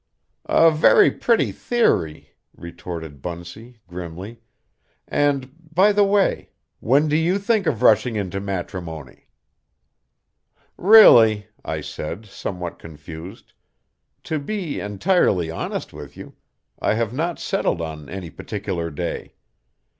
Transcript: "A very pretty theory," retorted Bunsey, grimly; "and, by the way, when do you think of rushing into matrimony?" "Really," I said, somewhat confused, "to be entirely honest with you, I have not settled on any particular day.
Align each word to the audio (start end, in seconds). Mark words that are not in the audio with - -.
"A 0.49 0.71
very 0.71 1.11
pretty 1.11 1.51
theory," 1.51 2.31
retorted 2.57 3.21
Bunsey, 3.21 3.81
grimly; 3.87 4.41
"and, 5.07 5.53
by 5.75 5.91
the 5.91 6.03
way, 6.03 6.49
when 6.79 7.07
do 7.07 7.15
you 7.15 7.37
think 7.37 7.67
of 7.67 7.83
rushing 7.83 8.15
into 8.15 8.39
matrimony?" 8.39 9.27
"Really," 10.75 11.49
I 11.63 11.81
said, 11.81 12.25
somewhat 12.25 12.79
confused, 12.79 13.53
"to 14.23 14.39
be 14.39 14.79
entirely 14.79 15.51
honest 15.51 15.93
with 15.93 16.17
you, 16.17 16.33
I 16.79 16.95
have 16.95 17.13
not 17.13 17.37
settled 17.37 17.79
on 17.79 18.09
any 18.09 18.31
particular 18.31 18.89
day. 18.89 19.35